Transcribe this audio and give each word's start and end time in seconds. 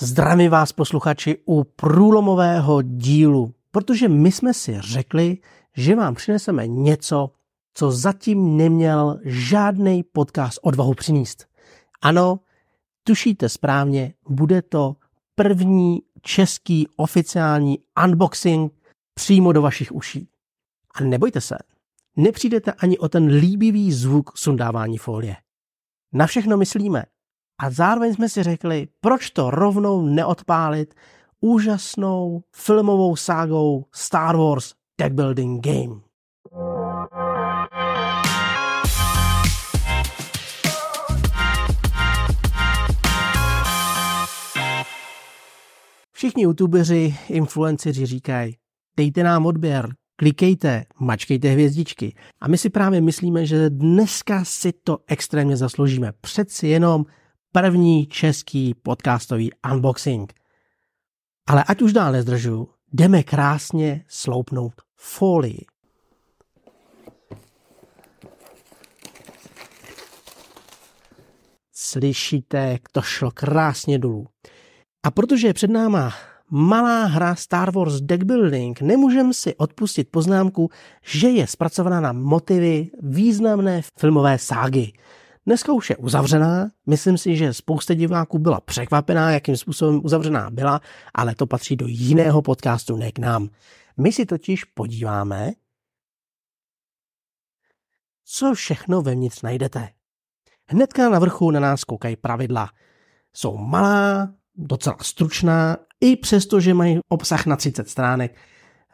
Zdravím 0.00 0.50
vás 0.50 0.72
posluchači 0.72 1.38
u 1.46 1.64
průlomového 1.64 2.82
dílu, 2.82 3.54
protože 3.70 4.08
my 4.08 4.32
jsme 4.32 4.54
si 4.54 4.80
řekli, 4.80 5.38
že 5.76 5.96
vám 5.96 6.14
přineseme 6.14 6.66
něco, 6.66 7.30
co 7.74 7.90
zatím 7.90 8.56
neměl 8.56 9.20
žádný 9.24 10.02
podcast 10.02 10.58
odvahu 10.62 10.94
přinést. 10.94 11.46
Ano, 12.02 12.40
tušíte 13.02 13.48
správně, 13.48 14.14
bude 14.28 14.62
to 14.62 14.96
první 15.34 16.02
český 16.22 16.88
oficiální 16.96 17.78
unboxing 18.04 18.72
přímo 19.14 19.52
do 19.52 19.62
vašich 19.62 19.92
uší. 19.92 20.28
A 20.94 21.02
nebojte 21.02 21.40
se, 21.40 21.58
nepřijdete 22.16 22.72
ani 22.72 22.98
o 22.98 23.08
ten 23.08 23.26
líbivý 23.26 23.92
zvuk 23.92 24.38
sundávání 24.38 24.98
folie. 24.98 25.36
Na 26.12 26.26
všechno 26.26 26.56
myslíme 26.56 27.04
a 27.60 27.70
zároveň 27.70 28.14
jsme 28.14 28.28
si 28.28 28.42
řekli, 28.42 28.88
proč 29.00 29.30
to 29.30 29.50
rovnou 29.50 30.02
neodpálit 30.02 30.94
úžasnou 31.40 32.42
filmovou 32.56 33.16
ságou 33.16 33.84
Star 33.94 34.36
Wars 34.36 34.74
Deck 35.00 35.14
Building 35.14 35.66
Game. 35.66 36.00
Všichni 46.12 46.42
youtubeři, 46.42 47.16
influenceři 47.28 48.06
říkají, 48.06 48.56
dejte 48.96 49.22
nám 49.22 49.46
odběr, 49.46 49.88
klikejte, 50.16 50.84
mačkejte 51.00 51.48
hvězdičky. 51.48 52.14
A 52.40 52.48
my 52.48 52.58
si 52.58 52.70
právě 52.70 53.00
myslíme, 53.00 53.46
že 53.46 53.70
dneska 53.70 54.44
si 54.44 54.72
to 54.84 54.98
extrémně 55.06 55.56
zasloužíme. 55.56 56.12
Přeci 56.20 56.66
jenom 56.66 57.04
první 57.52 58.06
český 58.06 58.74
podcastový 58.74 59.50
unboxing. 59.72 60.34
Ale 61.46 61.64
ať 61.64 61.82
už 61.82 61.92
dál 61.92 62.12
nezdržu, 62.12 62.68
jdeme 62.92 63.22
krásně 63.22 64.04
sloupnout 64.08 64.74
folii. 64.96 65.64
Slyšíte, 71.72 72.58
jak 72.58 72.88
to 72.92 73.02
šlo 73.02 73.30
krásně 73.30 73.98
dolů. 73.98 74.26
A 75.02 75.10
protože 75.10 75.46
je 75.46 75.54
před 75.54 75.70
náma 75.70 76.12
malá 76.50 77.04
hra 77.04 77.34
Star 77.34 77.72
Wars 77.72 78.00
Deck 78.00 78.24
Building, 78.24 78.80
nemůžeme 78.80 79.34
si 79.34 79.56
odpustit 79.56 80.08
poznámku, 80.10 80.70
že 81.02 81.28
je 81.28 81.46
zpracovaná 81.46 82.00
na 82.00 82.12
motivy 82.12 82.90
významné 83.02 83.82
filmové 83.98 84.38
ságy. 84.38 84.92
Dneska 85.48 85.72
už 85.72 85.90
je 85.90 85.96
uzavřená, 85.96 86.70
myslím 86.86 87.18
si, 87.18 87.36
že 87.36 87.54
spousta 87.54 87.94
diváků 87.94 88.38
byla 88.38 88.60
překvapená, 88.60 89.30
jakým 89.30 89.56
způsobem 89.56 90.00
uzavřená 90.04 90.50
byla, 90.50 90.80
ale 91.14 91.34
to 91.34 91.46
patří 91.46 91.76
do 91.76 91.86
jiného 91.86 92.42
podcastu, 92.42 92.96
ne 92.96 93.12
k 93.12 93.18
nám. 93.18 93.48
My 93.96 94.12
si 94.12 94.26
totiž 94.26 94.64
podíváme, 94.64 95.52
co 98.24 98.54
všechno 98.54 99.02
vevnitř 99.02 99.42
najdete. 99.42 99.88
Hnedka 100.66 101.08
na 101.08 101.18
vrchu 101.18 101.50
na 101.50 101.60
nás 101.60 101.84
koukají 101.84 102.16
pravidla. 102.16 102.70
Jsou 103.32 103.56
malá, 103.56 104.34
docela 104.54 104.96
stručná, 105.02 105.76
i 106.00 106.16
přesto, 106.16 106.60
že 106.60 106.74
mají 106.74 106.98
obsah 107.08 107.46
na 107.46 107.56
30 107.56 107.88
stránek, 107.88 108.36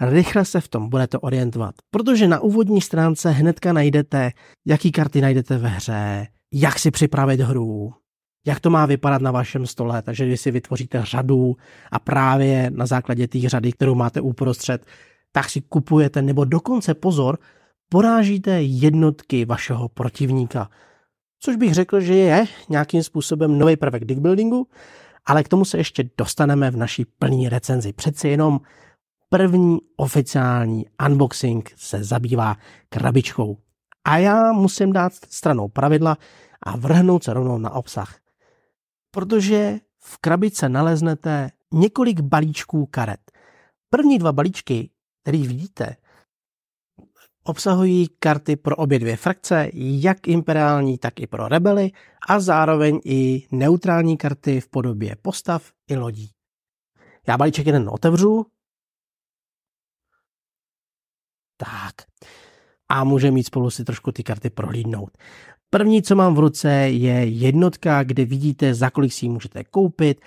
rychle 0.00 0.44
se 0.44 0.60
v 0.60 0.68
tom 0.68 0.88
budete 0.88 1.18
orientovat, 1.18 1.74
protože 1.90 2.28
na 2.28 2.40
úvodní 2.40 2.80
stránce 2.80 3.30
hnedka 3.30 3.72
najdete, 3.72 4.30
jaký 4.66 4.92
karty 4.92 5.20
najdete 5.20 5.58
ve 5.58 5.68
hře, 5.68 6.26
jak 6.52 6.78
si 6.78 6.90
připravit 6.90 7.40
hru, 7.40 7.94
jak 8.46 8.60
to 8.60 8.70
má 8.70 8.86
vypadat 8.86 9.22
na 9.22 9.30
vašem 9.30 9.66
stole, 9.66 10.02
takže 10.02 10.26
když 10.26 10.40
si 10.40 10.50
vytvoříte 10.50 11.04
řadu 11.04 11.56
a 11.90 11.98
právě 11.98 12.70
na 12.70 12.86
základě 12.86 13.28
té 13.28 13.38
řady, 13.48 13.72
kterou 13.72 13.94
máte 13.94 14.20
uprostřed, 14.20 14.86
tak 15.32 15.50
si 15.50 15.60
kupujete 15.60 16.22
nebo 16.22 16.44
dokonce 16.44 16.94
pozor, 16.94 17.38
porážíte 17.88 18.62
jednotky 18.62 19.44
vašeho 19.44 19.88
protivníka. 19.88 20.70
Což 21.40 21.56
bych 21.56 21.74
řekl, 21.74 22.00
že 22.00 22.14
je 22.14 22.44
nějakým 22.68 23.02
způsobem 23.02 23.58
nový 23.58 23.76
prvek 23.76 24.04
deckbuildingu, 24.04 24.68
ale 25.26 25.42
k 25.42 25.48
tomu 25.48 25.64
se 25.64 25.78
ještě 25.78 26.04
dostaneme 26.18 26.70
v 26.70 26.76
naší 26.76 27.04
plný 27.04 27.48
recenzi. 27.48 27.92
Přeci 27.92 28.28
jenom 28.28 28.60
první 29.28 29.78
oficiální 29.96 30.86
unboxing 31.06 31.72
se 31.76 32.04
zabývá 32.04 32.56
krabičkou. 32.88 33.56
A 34.04 34.18
já 34.18 34.52
musím 34.52 34.92
dát 34.92 35.12
stranou 35.14 35.68
pravidla 35.68 36.16
a 36.62 36.76
vrhnout 36.76 37.24
se 37.24 37.32
rovnou 37.32 37.58
na 37.58 37.70
obsah. 37.70 38.18
Protože 39.10 39.78
v 39.98 40.18
krabice 40.18 40.68
naleznete 40.68 41.50
několik 41.72 42.20
balíčků 42.20 42.86
karet. 42.86 43.32
První 43.90 44.18
dva 44.18 44.32
balíčky, 44.32 44.90
který 45.22 45.46
vidíte, 45.46 45.96
obsahují 47.44 48.08
karty 48.08 48.56
pro 48.56 48.76
obě 48.76 48.98
dvě 48.98 49.16
frakce, 49.16 49.70
jak 49.74 50.28
imperiální, 50.28 50.98
tak 50.98 51.20
i 51.20 51.26
pro 51.26 51.48
rebely 51.48 51.90
a 52.28 52.40
zároveň 52.40 53.00
i 53.04 53.46
neutrální 53.52 54.16
karty 54.16 54.60
v 54.60 54.68
podobě 54.68 55.16
postav 55.22 55.72
i 55.88 55.96
lodí. 55.96 56.30
Já 57.28 57.38
balíček 57.38 57.66
jeden 57.66 57.88
otevřu. 57.88 58.46
Tak. 61.56 61.94
A 62.94 63.04
může 63.04 63.30
mít 63.30 63.46
spolu 63.46 63.70
si 63.70 63.84
trošku 63.84 64.12
ty 64.12 64.22
karty 64.22 64.50
prohlídnout. 64.50 65.10
První, 65.70 66.02
co 66.02 66.16
mám 66.16 66.34
v 66.34 66.38
ruce, 66.38 66.70
je 66.72 67.24
jednotka, 67.24 68.02
kde 68.02 68.24
vidíte, 68.24 68.74
za 68.74 68.90
kolik 68.90 69.12
si 69.12 69.26
ji 69.26 69.28
můžete 69.28 69.64
koupit, 69.64 70.20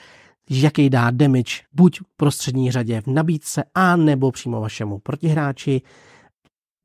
jaký 0.50 0.90
dá 0.90 1.12
damage 1.12 1.62
buď 1.74 2.00
v 2.00 2.04
prostřední 2.18 2.72
řadě 2.72 3.02
v 3.02 3.08
nabídce, 3.08 3.64
a 3.76 3.96
nebo 3.96 4.32
přímo 4.32 4.62
vašemu 4.62 5.00
protihráči 5.00 5.82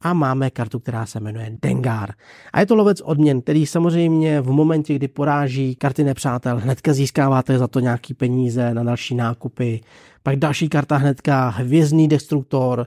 a 0.03 0.13
máme 0.13 0.51
kartu, 0.51 0.79
která 0.79 1.07
se 1.07 1.21
jmenuje 1.21 1.57
Dengar. 1.63 2.13
A 2.53 2.61
je 2.61 2.67
to 2.67 2.75
lovec 2.75 3.01
odměn, 3.01 3.41
který 3.41 3.67
samozřejmě 3.67 4.41
v 4.41 4.51
momentě, 4.51 4.95
kdy 4.95 5.09
poráží 5.09 5.75
karty 5.75 6.05
nepřátel, 6.05 6.59
hnedka 6.59 6.93
získáváte 6.93 7.59
za 7.59 7.69
to 7.69 7.81
nějaký 7.81 8.15
peníze 8.15 8.75
na 8.75 8.85
další 8.85 9.15
nákupy. 9.15 9.81
Pak 10.23 10.37
další 10.37 10.69
karta 10.69 10.97
hnedka 10.97 11.49
Hvězdný 11.49 12.09
destruktor. 12.09 12.87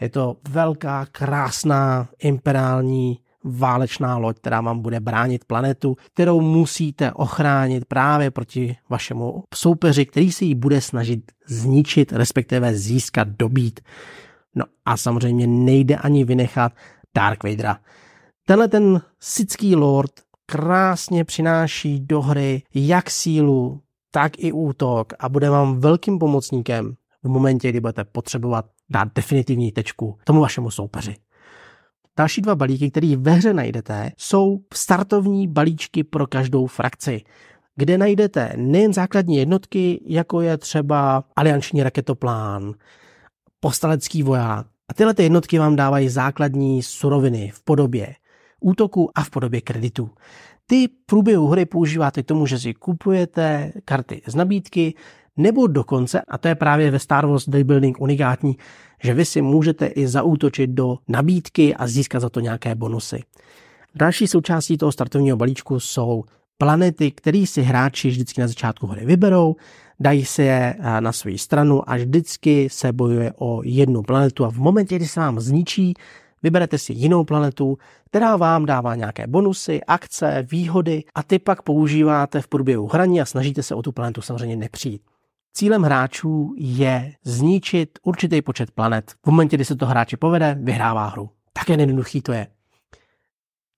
Je 0.00 0.08
to 0.08 0.36
velká, 0.48 1.06
krásná, 1.12 2.08
imperiální 2.18 3.18
válečná 3.44 4.16
loď, 4.16 4.36
která 4.36 4.60
vám 4.60 4.80
bude 4.80 5.00
bránit 5.00 5.44
planetu, 5.44 5.96
kterou 6.14 6.40
musíte 6.40 7.12
ochránit 7.12 7.84
právě 7.84 8.30
proti 8.30 8.76
vašemu 8.90 9.42
soupeři, 9.54 10.06
který 10.06 10.32
se 10.32 10.44
ji 10.44 10.54
bude 10.54 10.80
snažit 10.80 11.32
zničit, 11.46 12.12
respektive 12.12 12.74
získat, 12.74 13.28
dobít. 13.28 13.80
No 14.54 14.64
a 14.84 14.96
samozřejmě 14.96 15.46
nejde 15.46 15.96
ani 15.96 16.24
vynechat 16.24 16.72
Dark 17.16 17.44
Vadera. 17.44 17.78
Tenhle 18.46 18.68
ten 18.68 19.00
sický 19.20 19.76
lord 19.76 20.12
krásně 20.46 21.24
přináší 21.24 22.00
do 22.00 22.22
hry 22.22 22.62
jak 22.74 23.10
sílu, 23.10 23.80
tak 24.10 24.32
i 24.38 24.52
útok 24.52 25.12
a 25.18 25.28
bude 25.28 25.50
vám 25.50 25.80
velkým 25.80 26.18
pomocníkem 26.18 26.94
v 27.28 27.30
momentě, 27.30 27.68
kdy 27.68 27.80
budete 27.80 28.04
potřebovat 28.04 28.64
dát 28.90 29.08
definitivní 29.14 29.72
tečku 29.72 30.18
tomu 30.24 30.40
vašemu 30.40 30.70
soupeři. 30.70 31.16
Další 32.18 32.40
dva 32.40 32.54
balíky, 32.54 32.90
které 32.90 33.16
ve 33.16 33.32
hře 33.32 33.54
najdete, 33.54 34.12
jsou 34.16 34.58
startovní 34.74 35.48
balíčky 35.48 36.04
pro 36.04 36.26
každou 36.26 36.66
frakci, 36.66 37.22
kde 37.76 37.98
najdete 37.98 38.52
nejen 38.56 38.92
základní 38.92 39.36
jednotky, 39.36 40.00
jako 40.06 40.40
je 40.40 40.58
třeba 40.58 41.24
alianční 41.36 41.82
raketoplán, 41.82 42.74
postalecký 43.60 44.22
voják. 44.22 44.66
A 44.88 44.94
tyhle 44.94 45.14
ty 45.14 45.22
jednotky 45.22 45.58
vám 45.58 45.76
dávají 45.76 46.08
základní 46.08 46.82
suroviny 46.82 47.50
v 47.54 47.62
podobě 47.64 48.14
útoku 48.60 49.10
a 49.14 49.24
v 49.24 49.30
podobě 49.30 49.60
kreditu. 49.60 50.10
Ty 50.66 50.88
průběhu 51.06 51.46
hry 51.46 51.66
používáte 51.66 52.22
k 52.22 52.26
tomu, 52.26 52.46
že 52.46 52.58
si 52.58 52.74
kupujete 52.74 53.72
karty 53.84 54.22
z 54.26 54.34
nabídky, 54.34 54.94
nebo 55.38 55.66
dokonce, 55.66 56.20
a 56.28 56.38
to 56.38 56.48
je 56.48 56.54
právě 56.54 56.90
ve 56.90 56.98
Star 56.98 57.26
Wars 57.26 57.48
Day 57.48 57.64
Building 57.64 58.00
unikátní, 58.00 58.56
že 59.02 59.14
vy 59.14 59.24
si 59.24 59.42
můžete 59.42 59.86
i 59.86 60.08
zaútočit 60.08 60.70
do 60.70 60.98
nabídky 61.08 61.74
a 61.74 61.86
získat 61.86 62.20
za 62.20 62.28
to 62.28 62.40
nějaké 62.40 62.74
bonusy. 62.74 63.22
Další 63.94 64.26
součástí 64.26 64.78
toho 64.78 64.92
startovního 64.92 65.36
balíčku 65.36 65.80
jsou 65.80 66.24
planety, 66.58 67.10
které 67.10 67.44
si 67.46 67.62
hráči 67.62 68.08
vždycky 68.08 68.40
na 68.40 68.46
začátku 68.46 68.86
hry 68.86 69.06
vyberou 69.06 69.56
dají 70.00 70.24
si 70.24 70.42
je 70.42 70.76
eh, 70.78 71.00
na 71.00 71.12
svou 71.12 71.38
stranu 71.38 71.90
a 71.90 71.96
vždycky 71.96 72.68
se 72.70 72.92
bojuje 72.92 73.32
o 73.38 73.60
jednu 73.64 74.02
planetu 74.02 74.44
a 74.44 74.50
v 74.50 74.58
momentě, 74.58 74.96
kdy 74.96 75.06
se 75.06 75.20
vám 75.20 75.40
zničí, 75.40 75.94
vyberete 76.42 76.78
si 76.78 76.92
jinou 76.92 77.24
planetu, 77.24 77.78
která 78.04 78.36
vám 78.36 78.66
dává 78.66 78.94
nějaké 78.94 79.26
bonusy, 79.26 79.80
akce, 79.86 80.46
výhody 80.50 81.04
a 81.14 81.22
ty 81.22 81.38
pak 81.38 81.62
používáte 81.62 82.40
v 82.40 82.48
průběhu 82.48 82.86
hraní 82.86 83.20
a 83.20 83.24
snažíte 83.24 83.62
se 83.62 83.74
o 83.74 83.82
tu 83.82 83.92
planetu 83.92 84.20
samozřejmě 84.20 84.56
nepřijít. 84.56 85.02
Cílem 85.58 85.82
hráčů 85.82 86.54
je 86.56 87.12
zničit 87.24 87.98
určitý 88.02 88.42
počet 88.42 88.70
planet. 88.70 89.10
V 89.10 89.26
momentě, 89.26 89.56
kdy 89.56 89.64
se 89.64 89.76
to 89.76 89.86
hráči 89.86 90.16
povede, 90.16 90.58
vyhrává 90.62 91.06
hru. 91.06 91.30
Tak 91.52 91.68
jen 91.68 91.80
jednoduchý 91.80 92.20
to 92.20 92.32
je. 92.32 92.46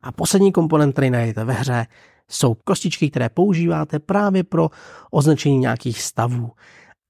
A 0.03 0.13
poslední 0.13 0.53
komponent, 0.53 0.93
který 0.93 1.11
najdete 1.11 1.45
ve 1.45 1.53
hře, 1.53 1.87
jsou 2.29 2.55
kostičky, 2.55 3.11
které 3.11 3.29
používáte 3.29 3.99
právě 3.99 4.45
pro 4.45 4.71
označení 5.11 5.59
nějakých 5.59 6.03
stavů. 6.03 6.51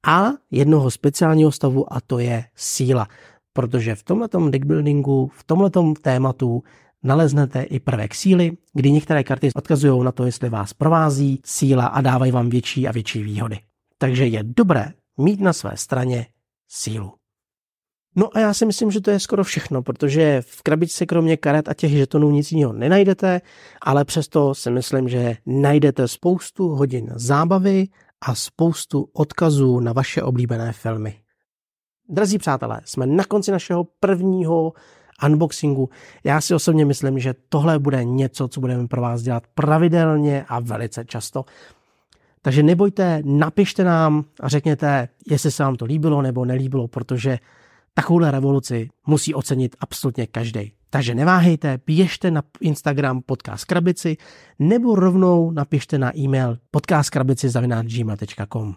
A 0.06 0.26
jednoho 0.50 0.90
speciálního 0.90 1.52
stavu 1.52 1.92
a 1.92 2.00
to 2.00 2.18
je 2.18 2.44
síla. 2.54 3.08
Protože 3.52 3.94
v 3.94 4.02
tomto 4.02 4.50
deckbuildingu, 4.50 5.30
v 5.34 5.44
tomto 5.44 5.94
tématu 6.02 6.62
naleznete 7.02 7.62
i 7.62 7.80
prvek 7.80 8.14
síly, 8.14 8.56
kdy 8.74 8.90
některé 8.90 9.24
karty 9.24 9.50
odkazují 9.54 10.04
na 10.04 10.12
to, 10.12 10.24
jestli 10.24 10.48
vás 10.48 10.72
provází 10.72 11.40
síla 11.44 11.86
a 11.86 12.00
dávají 12.00 12.32
vám 12.32 12.50
větší 12.50 12.88
a 12.88 12.92
větší 12.92 13.22
výhody. 13.22 13.58
Takže 14.00 14.26
je 14.26 14.42
dobré 14.42 14.92
mít 15.18 15.40
na 15.40 15.52
své 15.52 15.76
straně 15.76 16.26
sílu. 16.68 17.12
No 18.16 18.36
a 18.36 18.40
já 18.40 18.54
si 18.54 18.66
myslím, 18.66 18.90
že 18.90 19.00
to 19.00 19.10
je 19.10 19.20
skoro 19.20 19.44
všechno, 19.44 19.82
protože 19.82 20.42
v 20.46 20.62
krabičce 20.62 21.06
kromě 21.06 21.36
karet 21.36 21.68
a 21.68 21.74
těch 21.74 21.90
žetonů 21.90 22.30
nic 22.30 22.52
jiného 22.52 22.72
nenajdete, 22.72 23.40
ale 23.82 24.04
přesto 24.04 24.54
si 24.54 24.70
myslím, 24.70 25.08
že 25.08 25.36
najdete 25.46 26.08
spoustu 26.08 26.68
hodin 26.68 27.10
zábavy 27.14 27.86
a 28.20 28.34
spoustu 28.34 29.08
odkazů 29.12 29.80
na 29.80 29.92
vaše 29.92 30.22
oblíbené 30.22 30.72
filmy. 30.72 31.20
Drazí 32.08 32.38
přátelé, 32.38 32.80
jsme 32.84 33.06
na 33.06 33.24
konci 33.24 33.50
našeho 33.50 33.84
prvního 34.00 34.72
unboxingu. 35.26 35.88
Já 36.24 36.40
si 36.40 36.54
osobně 36.54 36.84
myslím, 36.84 37.18
že 37.18 37.34
tohle 37.48 37.78
bude 37.78 38.04
něco, 38.04 38.48
co 38.48 38.60
budeme 38.60 38.88
pro 38.88 39.02
vás 39.02 39.22
dělat 39.22 39.46
pravidelně 39.54 40.44
a 40.48 40.60
velice 40.60 41.04
často. 41.04 41.44
Takže 42.42 42.62
nebojte, 42.62 43.22
napište 43.24 43.84
nám 43.84 44.24
a 44.40 44.48
řekněte, 44.48 45.08
jestli 45.30 45.50
se 45.50 45.62
vám 45.62 45.76
to 45.76 45.84
líbilo 45.84 46.22
nebo 46.22 46.44
nelíbilo, 46.44 46.88
protože 46.88 47.38
takovouhle 47.94 48.30
revoluci 48.30 48.88
musí 49.06 49.34
ocenit 49.34 49.76
absolutně 49.80 50.26
každý. 50.26 50.72
Takže 50.90 51.14
neváhejte, 51.14 51.80
běžte 51.86 52.30
na 52.30 52.42
Instagram 52.60 53.22
podcast 53.22 53.64
krabici 53.64 54.16
nebo 54.58 54.94
rovnou 54.94 55.50
napište 55.50 55.98
na 55.98 56.18
e-mail 56.18 56.58
podcastkrabici.gmail.com 56.70 58.74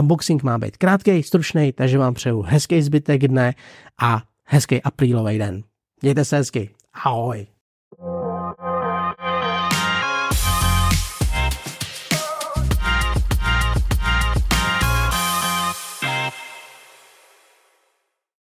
Unboxing 0.00 0.42
má 0.42 0.58
být 0.58 0.76
krátký, 0.76 1.22
stručný, 1.22 1.72
takže 1.72 1.98
vám 1.98 2.14
přeju 2.14 2.42
hezký 2.42 2.82
zbytek 2.82 3.28
dne 3.28 3.54
a 4.00 4.22
hezký 4.44 4.82
aprílový 4.82 5.38
den. 5.38 5.62
Mějte 6.02 6.24
se 6.24 6.36
hezky. 6.36 6.70
Ahoj. 7.04 7.53